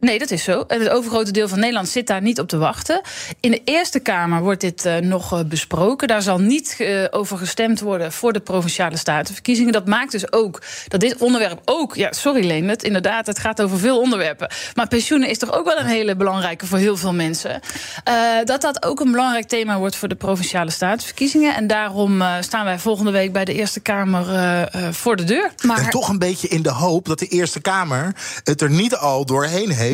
Nee, 0.00 0.18
dat 0.18 0.30
is 0.30 0.44
zo. 0.44 0.64
En 0.66 0.80
het 0.80 0.88
overgrote 0.88 1.30
deel 1.30 1.48
van 1.48 1.58
Nederland 1.58 1.88
zit 1.88 2.06
daar 2.06 2.22
niet 2.22 2.40
op 2.40 2.48
te 2.48 2.58
wachten. 2.58 3.00
In 3.40 3.50
de 3.50 3.62
Eerste 3.64 4.00
Kamer 4.00 4.42
wordt 4.42 4.60
dit 4.60 4.84
eh, 4.84 4.96
nog 4.96 5.32
eh, 5.32 5.40
besproken. 5.44 6.08
Daar 6.08 6.22
zal 6.22 6.38
niet 6.38 6.74
eh, 6.78 7.04
over 7.10 7.38
gestemd 7.38 7.80
worden 7.80 8.12
voor 8.12 8.32
de 8.32 8.40
provinciale 8.40 8.96
statenverkiezingen. 8.96 9.72
Dat 9.72 9.86
maakt 9.86 10.12
dus 10.12 10.32
ook 10.32 10.62
dat 10.88 11.00
dit 11.00 11.16
onderwerp 11.16 11.60
ook. 11.64 11.94
Ja, 11.94 12.12
sorry 12.12 12.46
Leendert, 12.46 12.82
inderdaad, 12.82 13.26
het 13.26 13.38
gaat 13.38 13.62
over 13.62 13.78
veel 13.78 14.00
onderwerpen. 14.00 14.50
Maar 14.74 14.88
pensioenen 14.88 15.28
is 15.28 15.38
toch 15.38 15.52
ook 15.52 15.64
wel 15.64 15.78
een 15.78 15.86
hele 15.86 16.16
belangrijke 16.16 16.66
voor 16.66 16.78
heel 16.78 16.96
veel 16.96 17.14
mensen. 17.14 17.60
Eh, 18.04 18.14
dat 18.44 18.60
dat 18.60 18.84
ook 18.84 19.00
een 19.00 19.10
belangrijk 19.10 19.48
thema 19.48 19.78
wordt 19.78 19.96
voor 19.96 20.08
de 20.08 20.14
provinciale 20.14 20.70
statenverkiezingen. 20.70 21.54
En 21.54 21.66
daarom 21.66 22.22
eh, 22.22 22.34
staan 22.40 22.64
wij 22.64 22.78
volgende 22.78 23.10
week 23.10 23.32
bij 23.32 23.44
de 23.44 23.54
Eerste 23.54 23.80
Kamer 23.80 24.28
eh, 24.28 24.62
eh, 24.62 24.92
voor 24.92 25.16
de 25.16 25.24
deur. 25.24 25.52
En 25.76 25.90
toch 25.90 26.08
een 26.08 26.18
beetje 26.18 26.48
in 26.48 26.62
de 26.62 26.70
hoop 26.70 27.06
dat 27.06 27.18
de 27.18 27.26
Eerste 27.26 27.60
Kamer 27.60 28.14
het 28.44 28.60
er 28.60 28.70
niet 28.70 28.96
al 28.96 29.24
doorheen 29.24 29.70
heeft, 29.70 29.85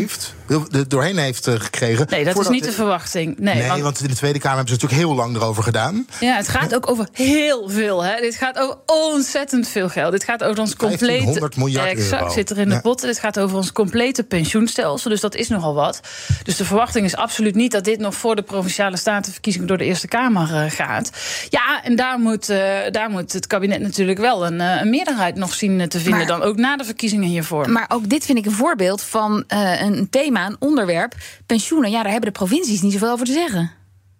er 0.73 0.89
doorheen 0.89 1.19
heeft 1.19 1.47
eh, 1.47 1.55
gekregen. 1.59 2.07
Nee, 2.11 2.25
dat 2.25 2.39
is 2.41 2.49
niet 2.49 2.65
de 2.65 2.73
verwachting. 2.73 3.39
Nee, 3.39 3.55
Nee, 3.55 3.69
want- 3.69 3.81
want 3.83 4.01
in 4.01 4.09
de 4.09 4.15
Tweede 4.15 4.39
Kamer 4.39 4.57
hebben 4.57 4.75
ze 4.75 4.81
natuurlijk 4.85 5.09
heel 5.09 5.17
lang 5.25 5.37
erover 5.37 5.63
gedaan. 5.63 6.07
Ja, 6.21 6.37
het 6.37 6.49
gaat 6.49 6.75
ook 6.75 6.91
over 6.91 7.09
heel 7.13 7.69
veel. 7.69 8.05
Hè. 8.05 8.21
Dit 8.21 8.35
gaat 8.37 8.59
over 8.59 8.77
ontzettend 8.87 9.69
veel 9.69 9.89
geld. 9.89 10.13
Dit 10.13 10.25
gaat 10.25 10.45
over 10.45 10.61
ons 10.61 10.77
complete. 10.77 11.05
1500 11.07 11.57
miljard 11.57 11.89
exact, 11.89 12.23
euro. 12.23 12.33
zit 12.35 12.51
er 12.51 12.59
in 12.59 12.69
de 12.69 12.75
Ja. 12.75 12.81
pot. 12.81 13.01
Dit 13.01 13.19
gaat 13.19 13.39
over 13.39 13.57
ons 13.57 13.73
complete 13.73 14.23
pensioenstelsel. 14.25 15.11
Dus 15.11 15.21
dat 15.21 15.35
is 15.35 15.49
nogal 15.49 15.75
wat. 15.75 16.01
Dus 16.43 16.57
de 16.57 16.65
verwachting 16.65 17.05
is 17.05 17.17
absoluut 17.17 17.55
niet 17.55 17.73
dat 17.73 17.85
dit 17.85 17.99
nog 17.99 18.15
voor 18.15 18.37
de 18.37 18.43
provinciale 18.43 18.97
statenverkiezingen 18.97 19.67
door 19.69 19.79
de 19.79 19.85
Eerste 19.85 20.09
Kamer 20.09 20.55
eh, 20.55 20.71
gaat. 20.71 21.11
Ja, 21.49 21.83
en 21.85 21.97
daar 21.97 22.19
moet, 22.19 22.49
eh, 22.49 22.59
daar 22.91 23.11
moet 23.11 23.33
het 23.33 23.47
kabinet 23.47 23.81
natuurlijk 23.81 24.19
wel 24.19 24.47
een, 24.47 24.61
eh, 24.61 24.81
een 24.81 24.91
meerderheid 24.91 25.35
nog 25.37 25.55
zien 25.55 25.89
te 25.89 25.99
vinden. 25.99 26.19
Maar- 26.19 26.27
dan 26.27 26.43
ook 26.43 26.57
na 26.57 26.77
de 26.77 26.85
verkiezingen 26.85 27.29
hiervoor. 27.29 27.71
Maar 27.71 27.87
ook 27.89 28.09
dit 28.09 28.25
vind 28.25 28.39
ik 28.39 28.47
een 28.47 28.53
voorbeeld 28.53 29.03
van 29.03 29.45
eh, 29.47 29.82
een 29.83 30.11
thema, 30.11 30.47
een 30.47 30.57
onderwerp. 30.59 31.15
Pensioenen, 31.47 31.91
ja, 31.91 32.03
daar 32.03 32.13
hebben 32.13 32.33
de 32.33 32.39
provincies 32.39 32.83
niet 32.83 32.93
zoveel 32.93 33.11
over 33.11 33.27
te 33.27 33.33
zeggen. 33.33 33.71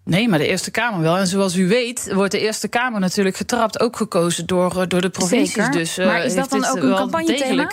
Nee, 0.05 0.29
maar 0.29 0.39
de 0.39 0.47
Eerste 0.47 0.71
Kamer 0.71 1.01
wel. 1.01 1.17
En 1.17 1.27
zoals 1.27 1.55
u 1.55 1.67
weet, 1.67 2.13
wordt 2.13 2.31
de 2.31 2.39
Eerste 2.39 2.67
Kamer 2.67 2.99
natuurlijk 2.99 3.35
getrapt, 3.35 3.79
ook 3.79 3.95
gekozen 3.95 4.45
door, 4.45 4.81
eh, 4.81 4.87
door 4.87 5.01
de 5.01 5.09
provincies. 5.09 5.53
Zeker. 5.53 5.71
Dus, 5.71 5.97
eh, 5.97 6.05
Maar 6.05 6.25
is 6.25 6.35
dat 6.35 6.49
dan 6.49 6.65
ook 6.65 6.75
een 6.75 6.95
campagnethema? 6.95 7.69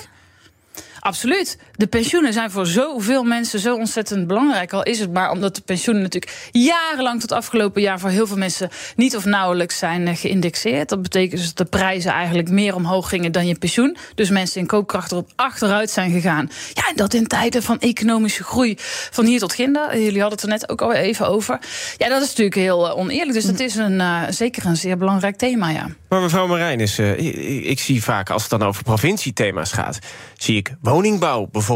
Absoluut. 1.00 1.58
De 1.80 1.86
pensioenen 1.86 2.32
zijn 2.32 2.50
voor 2.50 2.66
zoveel 2.66 3.24
mensen 3.24 3.60
zo 3.60 3.74
ontzettend 3.74 4.26
belangrijk. 4.26 4.72
Al 4.72 4.82
is 4.82 4.98
het 4.98 5.12
maar 5.12 5.30
omdat 5.30 5.54
de 5.54 5.60
pensioenen 5.60 6.02
natuurlijk 6.02 6.48
jarenlang 6.52 7.20
tot 7.20 7.32
afgelopen 7.32 7.82
jaar 7.82 8.00
voor 8.00 8.10
heel 8.10 8.26
veel 8.26 8.36
mensen 8.36 8.70
niet 8.96 9.16
of 9.16 9.24
nauwelijks 9.24 9.78
zijn 9.78 10.06
eh, 10.06 10.16
geïndexeerd. 10.16 10.88
Dat 10.88 11.02
betekent 11.02 11.40
dus 11.40 11.54
dat 11.54 11.56
de 11.56 11.76
prijzen 11.76 12.12
eigenlijk 12.12 12.50
meer 12.50 12.74
omhoog 12.74 13.08
gingen 13.08 13.32
dan 13.32 13.46
je 13.46 13.58
pensioen. 13.58 13.96
Dus 14.14 14.30
mensen 14.30 14.60
in 14.60 14.66
koopkracht 14.66 15.12
erop 15.12 15.30
achteruit 15.36 15.90
zijn 15.90 16.10
gegaan. 16.10 16.50
Ja, 16.72 16.88
en 16.88 16.96
dat 16.96 17.14
in 17.14 17.26
tijden 17.26 17.62
van 17.62 17.78
economische 17.78 18.44
groei 18.44 18.74
van 19.10 19.24
hier 19.24 19.38
tot 19.38 19.52
ginder. 19.52 20.02
Jullie 20.02 20.20
hadden 20.20 20.38
het 20.38 20.42
er 20.42 20.48
net 20.48 20.68
ook 20.68 20.82
al 20.82 20.92
even 20.92 21.28
over. 21.28 21.58
Ja, 21.96 22.08
dat 22.08 22.22
is 22.22 22.28
natuurlijk 22.28 22.56
heel 22.56 22.88
eh, 22.88 22.96
oneerlijk. 22.96 23.32
Dus 23.32 23.44
dat 23.44 23.60
is 23.60 23.74
een, 23.74 24.00
uh, 24.00 24.22
zeker 24.30 24.66
een 24.66 24.76
zeer 24.76 24.96
belangrijk 24.96 25.36
thema, 25.36 25.70
ja. 25.70 25.86
Maar 26.08 26.20
mevrouw 26.20 26.46
Marijn, 26.46 26.80
is, 26.80 26.98
ik, 26.98 27.34
ik, 27.64 27.78
zie 27.78 28.02
vaak 28.02 28.30
als 28.30 28.42
het 28.42 28.50
dan 28.50 28.62
over 28.62 28.82
provinciethema's 28.82 29.72
gaat... 29.72 29.98
zie 30.36 30.56
ik 30.56 30.74
woningbouw 30.80 31.38
bijvoorbeeld, 31.40 31.69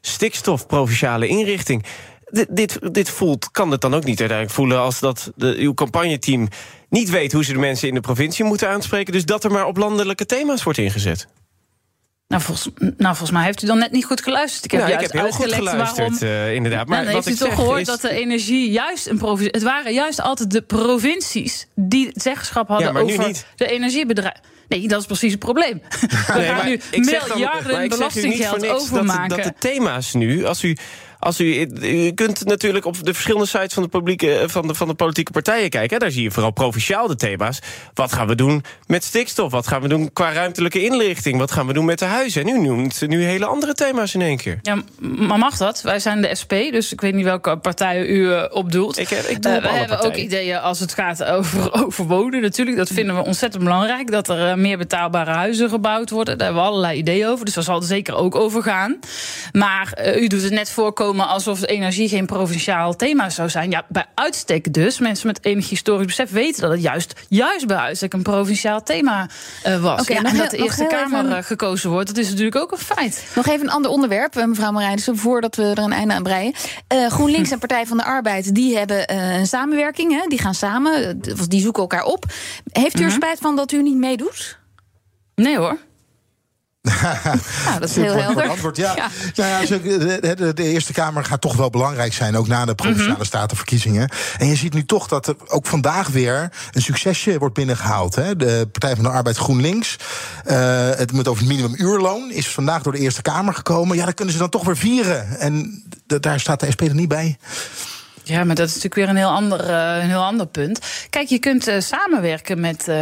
stikstof, 0.00 0.66
provinciale 0.66 1.26
inrichting... 1.26 1.84
dit, 2.50 2.78
dit 2.94 3.10
voelt, 3.10 3.50
kan 3.50 3.70
het 3.70 3.80
dan 3.80 3.94
ook 3.94 4.04
niet 4.04 4.20
uiteindelijk 4.20 4.56
voelen 4.56 4.78
als 4.78 5.00
dat 5.00 5.32
de, 5.36 5.54
uw 5.58 5.74
campagneteam 5.74 6.48
niet 6.88 7.10
weet 7.10 7.32
hoe 7.32 7.44
ze 7.44 7.52
de 7.52 7.58
mensen 7.58 7.88
in 7.88 7.94
de 7.94 8.00
provincie 8.00 8.44
moeten 8.44 8.68
aanspreken. 8.68 9.12
Dus 9.12 9.24
dat 9.24 9.44
er 9.44 9.50
maar 9.50 9.66
op 9.66 9.76
landelijke 9.76 10.26
thema's 10.26 10.62
wordt 10.62 10.78
ingezet. 10.78 11.26
Nou 12.28 12.42
volgens, 12.42 12.68
nou, 12.78 12.96
volgens 12.98 13.30
mij 13.30 13.44
heeft 13.44 13.62
u 13.62 13.66
dan 13.66 13.78
net 13.78 13.92
niet 13.92 14.04
goed 14.04 14.22
geluisterd. 14.22 14.64
Ik 14.64 14.70
heb, 14.70 14.88
ik 14.88 15.00
heb 15.00 15.12
heel 15.12 15.30
goed 15.30 15.52
geluisterd, 15.52 15.96
waarom... 15.96 16.18
uh, 16.22 16.54
inderdaad. 16.54 16.88
Maar 16.88 17.02
nou, 17.02 17.14
wat 17.14 17.24
heeft 17.24 17.40
u 17.40 17.44
toch 17.44 17.54
gehoord 17.54 17.80
is... 17.80 17.86
dat 17.86 18.00
de 18.00 18.10
energie 18.10 18.70
juist 18.70 19.06
een 19.06 19.18
provincie... 19.18 19.52
Het 19.52 19.62
waren 19.62 19.92
juist 19.92 20.20
altijd 20.20 20.50
de 20.50 20.62
provincies 20.62 21.66
die 21.74 22.06
het 22.06 22.22
zeggenschap 22.22 22.68
hadden 22.68 22.92
ja, 22.92 23.00
over 23.00 23.44
de 23.56 23.66
energiebedrijven. 23.66 24.40
Nee, 24.68 24.88
dat 24.88 25.00
is 25.00 25.06
precies 25.06 25.30
het 25.30 25.40
probleem. 25.40 25.82
We 25.90 26.32
nee, 26.34 26.46
gaan 26.46 26.66
nu 26.66 26.80
miljarden 26.92 27.88
belastinggeld 27.88 28.68
overmaken. 28.68 29.28
Dat, 29.28 29.38
dat 29.38 29.46
de 29.46 29.68
thema's 29.68 30.14
nu, 30.14 30.44
als 30.44 30.62
u 30.62 30.76
als 31.18 31.40
u, 31.40 31.68
u 31.82 32.12
kunt 32.12 32.44
natuurlijk 32.44 32.84
op 32.84 33.04
de 33.04 33.14
verschillende 33.14 33.46
sites 33.46 33.74
van 33.74 33.82
de, 33.82 33.88
publieke, 33.88 34.44
van 34.46 34.66
de, 34.66 34.74
van 34.74 34.88
de 34.88 34.94
politieke 34.94 35.32
partijen 35.32 35.70
kijken. 35.70 35.90
Hè. 35.90 35.98
Daar 35.98 36.10
zie 36.10 36.22
je 36.22 36.30
vooral 36.30 36.50
provinciaal 36.50 37.06
de 37.06 37.16
thema's. 37.16 37.58
Wat 37.94 38.12
gaan 38.12 38.26
we 38.26 38.34
doen 38.34 38.64
met 38.86 39.04
stikstof? 39.04 39.50
Wat 39.50 39.66
gaan 39.66 39.82
we 39.82 39.88
doen 39.88 40.12
qua 40.12 40.32
ruimtelijke 40.32 40.84
inrichting? 40.84 41.38
Wat 41.38 41.50
gaan 41.50 41.66
we 41.66 41.72
doen 41.72 41.84
met 41.84 41.98
de 41.98 42.04
huizen? 42.04 42.42
En 42.42 42.48
u 42.48 42.60
noemt 42.60 43.06
nu 43.06 43.24
hele 43.24 43.46
andere 43.46 43.74
thema's 43.74 44.14
in 44.14 44.20
één 44.20 44.36
keer. 44.36 44.58
Ja, 44.62 44.82
maar 44.98 45.38
mag 45.38 45.56
dat? 45.56 45.82
Wij 45.82 45.98
zijn 45.98 46.22
de 46.22 46.34
SP, 46.40 46.52
dus 46.52 46.92
ik 46.92 47.00
weet 47.00 47.14
niet 47.14 47.24
welke 47.24 47.56
partijen 47.56 48.10
u 48.10 48.18
uh, 48.18 48.44
op 48.50 48.72
doelt. 48.72 48.98
Ik, 48.98 49.10
ik 49.10 49.42
doe 49.42 49.52
uh, 49.52 49.62
we 49.62 49.68
hebben 49.68 50.00
ook 50.00 50.14
ideeën 50.14 50.60
als 50.60 50.80
het 50.80 50.94
gaat 50.94 51.24
over, 51.24 51.72
over 51.84 52.06
wonen 52.06 52.40
natuurlijk. 52.40 52.76
Dat 52.76 52.88
vinden 52.88 53.16
we 53.16 53.24
ontzettend 53.24 53.64
belangrijk. 53.64 54.10
Dat 54.10 54.28
er 54.28 54.48
uh, 54.48 54.54
meer 54.54 54.78
betaalbare 54.78 55.30
huizen 55.30 55.68
gebouwd 55.68 56.10
worden. 56.10 56.38
Daar 56.38 56.46
hebben 56.46 56.64
we 56.64 56.70
allerlei 56.70 56.98
ideeën 56.98 57.26
over. 57.26 57.44
Dus 57.44 57.54
daar 57.54 57.64
zal 57.64 57.74
het 57.74 57.88
zeker 57.88 58.14
ook 58.14 58.34
over 58.34 58.62
gaan. 58.62 58.98
Maar 59.52 60.16
u 60.16 60.26
doet 60.26 60.42
het 60.42 60.52
net 60.52 60.70
voorkomen 60.70 61.07
alsof 61.16 61.66
energie 61.66 62.08
geen 62.08 62.26
provinciaal 62.26 62.96
thema 62.96 63.30
zou 63.30 63.48
zijn. 63.48 63.70
Ja, 63.70 63.84
bij 63.88 64.06
uitstek 64.14 64.72
dus. 64.72 64.98
Mensen 64.98 65.26
met 65.26 65.44
enig 65.44 65.68
historisch 65.68 66.06
besef 66.06 66.30
weten 66.30 66.60
dat 66.60 66.70
het 66.70 66.82
juist, 66.82 67.12
juist 67.28 67.66
bij 67.66 67.76
uitstek 67.76 68.12
een 68.12 68.22
provinciaal 68.22 68.82
thema 68.82 69.28
uh, 69.66 69.82
was. 69.82 70.00
Okay, 70.00 70.16
en 70.16 70.36
dat 70.36 70.50
de 70.50 70.56
Eerste 70.56 70.86
Kamer 70.86 71.24
even... 71.24 71.44
gekozen 71.44 71.90
wordt, 71.90 72.06
dat 72.06 72.16
is 72.16 72.28
natuurlijk 72.28 72.56
ook 72.56 72.72
een 72.72 72.78
feit. 72.78 73.26
Nog 73.34 73.46
even 73.46 73.66
een 73.66 73.72
ander 73.72 73.90
onderwerp, 73.90 74.36
eh, 74.36 74.44
mevrouw 74.44 74.72
Marijnissen, 74.72 75.16
voordat 75.16 75.56
we 75.56 75.62
er 75.62 75.78
een 75.78 75.92
einde 75.92 76.14
aan 76.14 76.22
breien. 76.22 76.54
Uh, 76.92 77.06
GroenLinks 77.06 77.50
en 77.50 77.58
Partij 77.58 77.86
van 77.86 77.96
de 77.96 78.04
Arbeid, 78.04 78.54
die 78.54 78.76
hebben 78.76 79.12
uh, 79.12 79.38
een 79.38 79.46
samenwerking. 79.46 80.12
Hè? 80.12 80.26
Die 80.28 80.38
gaan 80.38 80.54
samen, 80.54 81.20
die 81.48 81.60
zoeken 81.60 81.82
elkaar 81.82 82.04
op. 82.04 82.24
Heeft 82.72 82.94
u 82.94 82.98
er 82.98 83.04
-hmm. 83.04 83.14
spijt 83.14 83.38
van 83.38 83.56
dat 83.56 83.72
u 83.72 83.82
niet 83.82 83.96
meedoet? 83.96 84.58
Nee 85.34 85.56
hoor. 85.56 85.78
Nou, 87.64 87.80
dat 87.80 87.88
is 87.88 87.96
heel 87.96 88.16
helder. 88.16 88.48
Antwoord, 88.48 88.76
ja. 88.76 88.94
ja. 88.96 89.08
Nou 89.34 89.66
ja 89.66 90.52
de, 90.52 90.62
Eerste 90.62 90.92
Kamer 90.92 91.24
gaat 91.24 91.40
toch 91.40 91.56
wel 91.56 91.70
belangrijk 91.70 92.12
zijn, 92.12 92.36
ook 92.36 92.46
na 92.46 92.64
de 92.64 92.74
provinciale 92.74 93.10
mm 93.10 93.16
-hmm. 93.16 93.24
statenverkiezingen. 93.24 94.10
En 94.38 94.46
je 94.46 94.56
ziet 94.56 94.74
nu 94.74 94.84
toch 94.84 95.08
dat 95.08 95.26
er 95.26 95.36
ook 95.46 95.66
vandaag 95.66 96.08
weer 96.08 96.52
een 96.72 96.82
succesje 96.82 97.38
wordt 97.38 97.54
binnengehaald. 97.54 98.14
Hè. 98.14 98.36
De 98.36 98.68
Partij 98.72 98.94
van 98.94 99.04
de 99.04 99.10
Arbeid 99.10 99.36
GroenLinks, 99.36 99.96
uh, 100.46 100.54
het 100.90 101.12
met 101.12 101.28
over 101.28 101.44
het 101.44 101.52
minimumuurloon, 101.52 102.30
is 102.30 102.48
vandaag 102.48 102.82
door 102.82 102.92
de 102.92 102.98
Eerste 102.98 103.22
Kamer 103.22 103.54
gekomen. 103.54 103.96
Ja, 103.96 104.04
dat 104.04 104.14
kunnen 104.14 104.34
ze 104.34 104.40
dan 104.40 104.48
toch 104.48 104.64
weer 104.64 104.76
vieren. 104.76 105.38
En 105.38 105.82
daar 106.06 106.40
staat 106.40 106.60
de 106.60 106.70
SP 106.74 106.82
er 106.82 106.94
niet 106.94 107.08
bij. 107.08 107.38
Ja, 108.28 108.44
maar 108.44 108.54
dat 108.54 108.68
is 108.68 108.74
natuurlijk 108.74 108.94
weer 108.94 109.08
een 109.08 109.16
heel 109.16 109.36
ander, 109.36 109.70
uh, 109.70 110.02
een 110.02 110.08
heel 110.08 110.24
ander 110.24 110.46
punt. 110.46 110.80
Kijk, 111.10 111.28
je 111.28 111.38
kunt 111.38 111.68
uh, 111.68 111.80
samenwerken 111.80 112.60
met 112.60 112.86
uh, 112.88 112.96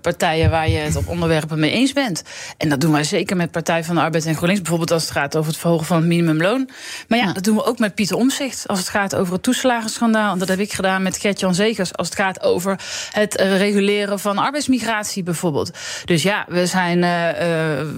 partijen 0.00 0.50
waar 0.50 0.68
je 0.68 0.78
het 0.78 0.96
op 0.96 1.08
onderwerpen 1.08 1.58
mee 1.58 1.70
eens 1.70 1.92
bent. 1.92 2.22
En 2.56 2.68
dat 2.68 2.80
doen 2.80 2.92
wij 2.92 3.04
zeker 3.04 3.36
met 3.36 3.50
Partij 3.50 3.84
van 3.84 3.94
de 3.94 4.00
Arbeid 4.00 4.26
en 4.26 4.34
GroenLinks. 4.34 4.60
Bijvoorbeeld 4.60 4.90
als 4.90 5.02
het 5.02 5.10
gaat 5.12 5.36
over 5.36 5.50
het 5.50 5.60
verhogen 5.60 5.86
van 5.86 5.96
het 5.96 6.06
minimumloon. 6.06 6.68
Maar 7.08 7.18
ja, 7.18 7.24
ja. 7.24 7.32
dat 7.32 7.44
doen 7.44 7.56
we 7.56 7.64
ook 7.64 7.78
met 7.78 7.94
Pieter 7.94 8.16
Omzicht. 8.16 8.68
Als 8.68 8.78
het 8.78 8.88
gaat 8.88 9.14
over 9.14 9.32
het 9.32 9.42
toeslagenschandaal. 9.42 10.32
En 10.32 10.38
dat 10.38 10.48
heb 10.48 10.58
ik 10.58 10.72
gedaan 10.72 11.02
met 11.02 11.18
Gert-Jan 11.18 11.54
Zegers. 11.54 11.96
Als 11.96 12.08
het 12.08 12.16
gaat 12.16 12.42
over 12.42 12.80
het 13.10 13.34
reguleren 13.34 14.20
van 14.20 14.38
arbeidsmigratie 14.38 15.22
bijvoorbeeld. 15.22 15.70
Dus 16.04 16.22
ja, 16.22 16.44
we 16.48 16.66
zijn 16.66 17.04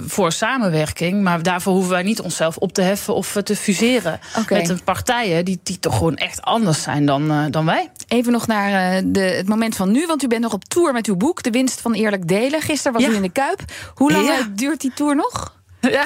voor 0.06 0.32
samenwerking. 0.32 1.22
Maar 1.22 1.42
daarvoor 1.42 1.72
hoeven 1.72 1.92
wij 1.92 2.02
niet 2.02 2.20
onszelf 2.20 2.56
op 2.56 2.72
te 2.72 2.82
heffen 2.82 3.14
of 3.14 3.36
te 3.44 3.56
fuseren. 3.56 4.20
Okay. 4.38 4.58
Met 4.58 4.68
een 4.68 4.84
partijen 4.84 5.44
die, 5.44 5.60
die 5.62 5.78
toch 5.78 5.96
gewoon 5.96 6.16
echt 6.16 6.42
anders 6.42 6.60
anders 6.62 6.82
zijn 6.82 7.06
dan, 7.06 7.30
uh, 7.30 7.44
dan 7.50 7.64
wij. 7.64 7.90
Even 8.08 8.32
nog 8.32 8.46
naar 8.46 8.94
uh, 8.94 9.02
de, 9.04 9.20
het 9.20 9.48
moment 9.48 9.76
van 9.76 9.90
nu, 9.90 10.06
want 10.06 10.22
u 10.22 10.26
bent 10.26 10.42
nog 10.42 10.52
op 10.52 10.64
tour 10.64 10.92
met 10.92 11.06
uw 11.06 11.16
boek... 11.16 11.42
De 11.42 11.50
winst 11.50 11.80
van 11.80 11.92
eerlijk 11.92 12.28
delen. 12.28 12.60
Gisteren 12.60 12.92
was 12.92 13.02
ja. 13.02 13.08
u 13.08 13.14
in 13.14 13.22
de 13.22 13.32
Kuip. 13.32 13.60
Hoe 13.94 14.12
lang 14.12 14.26
ja. 14.26 14.48
duurt 14.54 14.80
die 14.80 14.92
tour 14.94 15.16
nog? 15.16 15.60
Ja, 15.90 16.04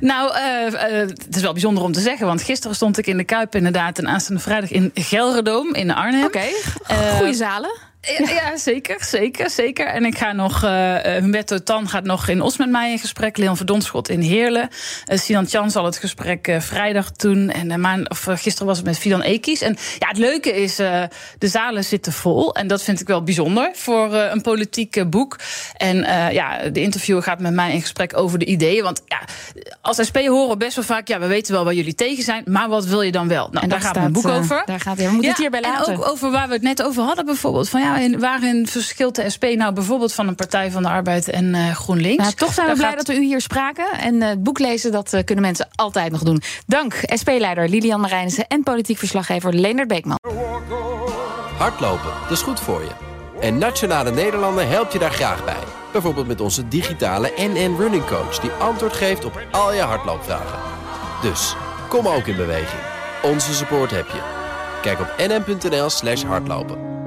nou, 0.00 0.34
uh, 0.34 0.66
uh, 0.66 0.98
het 0.98 1.36
is 1.36 1.42
wel 1.42 1.52
bijzonder 1.52 1.82
om 1.82 1.92
te 1.92 2.00
zeggen, 2.00 2.26
want 2.26 2.42
gisteren 2.42 2.76
stond 2.76 2.98
ik 2.98 3.06
in 3.06 3.16
de 3.16 3.24
Kuip 3.24 3.54
inderdaad 3.54 3.98
en 3.98 4.08
aanstaande 4.08 4.42
vrijdag 4.42 4.70
in 4.70 4.90
Gelredoom 4.94 5.74
in 5.74 5.90
Arnhem. 5.90 6.24
Oké, 6.24 6.42
okay. 6.82 7.12
goede 7.16 7.34
zalen. 7.34 7.70
Ja, 8.00 8.30
ja, 8.30 8.56
zeker, 8.56 9.04
zeker, 9.04 9.50
zeker. 9.50 9.86
En 9.86 10.04
ik 10.04 10.18
ga 10.18 10.32
nog, 10.32 10.64
uh, 10.64 10.96
Humberto 10.96 11.58
Tan 11.58 11.88
gaat 11.88 12.04
nog 12.04 12.28
in 12.28 12.42
Os 12.42 12.56
met 12.56 12.70
mij 12.70 12.90
in 12.90 12.98
gesprek. 12.98 13.36
Leon 13.36 13.56
Verdonschot 13.56 14.08
in 14.08 14.20
Heerlen. 14.20 14.68
Uh, 15.06 15.18
Sinan 15.18 15.46
Chan 15.46 15.70
zal 15.70 15.84
het 15.84 15.96
gesprek 15.96 16.48
uh, 16.48 16.60
vrijdag 16.60 17.12
doen. 17.12 17.50
En 17.50 17.80
maan, 17.80 18.10
of, 18.10 18.26
gisteren 18.30 18.66
was 18.66 18.76
het 18.76 18.86
met 18.86 18.98
Fidan 18.98 19.22
Ekies. 19.22 19.60
En 19.60 19.76
ja, 19.98 20.08
het 20.08 20.18
leuke 20.18 20.62
is, 20.62 20.76
de 20.76 21.08
zalen 21.38 21.84
zitten 21.84 22.12
vol. 22.12 22.54
En 22.54 22.66
dat 22.66 22.82
vind 22.82 23.00
ik 23.00 23.06
wel 23.06 23.22
bijzonder 23.22 23.70
voor 23.74 24.14
een 24.14 24.40
politiek 24.40 25.10
boek. 25.10 25.38
En 25.76 25.96
ja, 26.32 26.68
de 26.68 26.80
interviewer 26.80 27.22
gaat 27.22 27.40
met 27.40 27.52
mij 27.52 27.72
in 27.72 27.80
gesprek 27.80 28.16
over 28.16 28.38
de 28.38 28.44
ideeën. 28.44 28.82
Want 28.82 29.02
ja, 29.06 29.20
als 29.80 30.06
SP 30.08 30.16
horen 30.16 30.48
we 30.48 30.56
best 30.56 30.74
wel 30.74 30.84
vaak... 30.84 31.08
ja, 31.08 31.18
we 31.18 31.26
weten 31.26 31.52
wel 31.52 31.64
waar 31.64 31.74
jullie 31.74 31.94
tegen 31.94 32.24
zijn, 32.24 32.42
maar 32.46 32.68
wat 32.68 32.84
wil 32.84 33.02
je 33.02 33.12
dan 33.12 33.28
wel? 33.28 33.48
Nou, 33.50 33.64
en 33.64 33.68
daar, 33.68 33.80
gaat 33.80 33.90
staat, 33.90 34.02
mijn 34.02 34.12
boek 34.12 34.28
over. 34.28 34.62
Daar 34.66 34.80
gaat, 34.80 34.98
ja, 34.98 35.04
we 35.04 35.10
moeten 35.10 35.22
ja, 35.22 35.28
het 35.28 35.38
hierbij 35.38 35.60
laten. 35.60 35.92
En 35.92 35.98
ook 35.98 36.08
over 36.08 36.30
waar 36.30 36.48
we 36.48 36.54
het 36.54 36.62
net 36.62 36.82
over 36.82 37.02
hadden 37.02 37.24
bijvoorbeeld. 37.24 37.68
Van 37.68 37.80
ja, 37.80 37.89
waarin 38.18 38.66
verschilt 38.66 39.14
de 39.14 39.30
SP 39.34 39.44
nou 39.44 39.72
bijvoorbeeld 39.72 40.12
van 40.12 40.28
een 40.28 40.34
Partij 40.34 40.70
van 40.70 40.82
de 40.82 40.88
Arbeid 40.88 41.28
en 41.28 41.54
uh, 41.54 41.70
GroenLinks? 41.70 42.22
Nou, 42.22 42.34
toch 42.34 42.52
zijn 42.54 42.68
we 42.68 42.74
blij 42.74 42.88
gaat... 42.88 42.96
dat 42.96 43.06
we 43.06 43.14
u 43.14 43.24
hier 43.24 43.40
spraken. 43.40 43.86
En 44.00 44.14
uh, 44.14 44.28
het 44.28 44.42
boek 44.42 44.58
lezen, 44.58 44.92
dat 44.92 45.12
uh, 45.12 45.20
kunnen 45.24 45.44
mensen 45.44 45.68
altijd 45.74 46.12
nog 46.12 46.22
doen. 46.22 46.42
Dank 46.66 46.94
SP-leider 47.08 47.68
Lilian 47.68 48.00
Marijnissen 48.00 48.46
en 48.46 48.62
politiek 48.62 48.98
verslaggever 48.98 49.54
Leonard 49.54 49.88
Beekman. 49.88 50.18
Hardlopen, 51.58 52.10
dat 52.22 52.30
is 52.30 52.42
goed 52.42 52.60
voor 52.60 52.80
je. 52.80 52.90
En 53.40 53.58
Nationale 53.58 54.10
Nederlanden 54.10 54.68
helpt 54.68 54.92
je 54.92 54.98
daar 54.98 55.10
graag 55.10 55.44
bij. 55.44 55.62
Bijvoorbeeld 55.92 56.26
met 56.26 56.40
onze 56.40 56.68
digitale 56.68 57.32
NN 57.36 57.76
Running 57.78 58.06
Coach... 58.06 58.38
die 58.38 58.50
antwoord 58.50 58.92
geeft 58.92 59.24
op 59.24 59.40
al 59.50 59.74
je 59.74 59.80
hardloopvragen. 59.80 60.58
Dus, 61.22 61.56
kom 61.88 62.08
ook 62.08 62.26
in 62.26 62.36
beweging. 62.36 62.82
Onze 63.22 63.54
support 63.54 63.90
heb 63.90 64.06
je. 64.06 64.20
Kijk 64.82 65.00
op 65.00 65.14
nn.nl 65.18 65.90
slash 65.90 66.22
hardlopen. 66.22 66.99